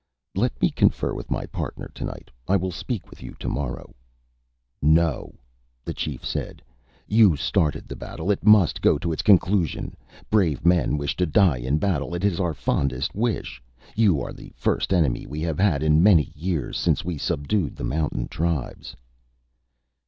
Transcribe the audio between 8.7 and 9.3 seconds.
go to its